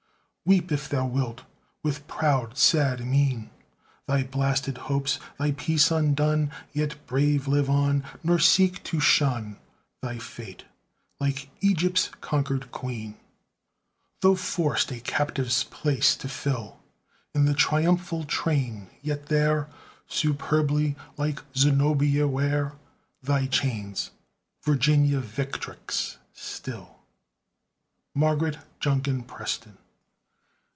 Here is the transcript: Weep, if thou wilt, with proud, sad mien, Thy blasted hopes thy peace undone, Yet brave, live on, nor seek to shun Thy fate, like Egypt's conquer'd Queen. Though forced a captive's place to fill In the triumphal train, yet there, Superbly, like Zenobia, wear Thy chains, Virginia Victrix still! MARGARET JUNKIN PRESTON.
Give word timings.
Weep, 0.43 0.71
if 0.71 0.89
thou 0.89 1.05
wilt, 1.05 1.43
with 1.81 2.07
proud, 2.09 2.57
sad 2.57 3.05
mien, 3.05 3.51
Thy 4.07 4.23
blasted 4.23 4.79
hopes 4.89 5.17
thy 5.37 5.51
peace 5.51 5.91
undone, 5.91 6.51
Yet 6.73 7.05
brave, 7.07 7.47
live 7.47 7.69
on, 7.69 8.03
nor 8.21 8.37
seek 8.37 8.83
to 8.85 8.99
shun 8.99 9.57
Thy 10.01 10.17
fate, 10.17 10.65
like 11.21 11.49
Egypt's 11.61 12.09
conquer'd 12.21 12.69
Queen. 12.71 13.15
Though 14.21 14.35
forced 14.35 14.91
a 14.91 14.99
captive's 14.99 15.63
place 15.63 16.17
to 16.17 16.27
fill 16.27 16.79
In 17.33 17.45
the 17.45 17.53
triumphal 17.53 18.25
train, 18.25 18.89
yet 19.01 19.27
there, 19.27 19.69
Superbly, 20.07 20.97
like 21.17 21.39
Zenobia, 21.55 22.27
wear 22.27 22.73
Thy 23.23 23.45
chains, 23.45 24.09
Virginia 24.63 25.19
Victrix 25.21 26.17
still! 26.33 26.97
MARGARET 28.15 28.57
JUNKIN 28.81 29.23
PRESTON. 29.23 29.77